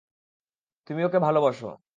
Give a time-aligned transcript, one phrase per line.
[0.89, 1.57] তুমি ওকে ভালোবাস।